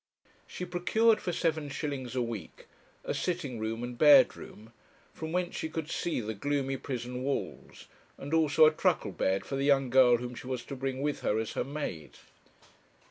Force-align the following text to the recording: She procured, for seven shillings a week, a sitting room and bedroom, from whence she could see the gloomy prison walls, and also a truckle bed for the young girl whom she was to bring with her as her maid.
She 0.47 0.65
procured, 0.65 1.21
for 1.21 1.31
seven 1.31 1.69
shillings 1.69 2.15
a 2.15 2.23
week, 2.23 2.65
a 3.05 3.13
sitting 3.13 3.59
room 3.59 3.83
and 3.83 3.95
bedroom, 3.99 4.73
from 5.13 5.31
whence 5.31 5.55
she 5.55 5.69
could 5.69 5.91
see 5.91 6.19
the 6.21 6.33
gloomy 6.33 6.75
prison 6.77 7.21
walls, 7.21 7.85
and 8.17 8.33
also 8.33 8.65
a 8.65 8.71
truckle 8.71 9.11
bed 9.11 9.45
for 9.45 9.55
the 9.57 9.63
young 9.65 9.91
girl 9.91 10.17
whom 10.17 10.33
she 10.33 10.47
was 10.47 10.65
to 10.65 10.75
bring 10.75 11.03
with 11.03 11.19
her 11.19 11.37
as 11.37 11.51
her 11.51 11.63
maid. 11.63 12.17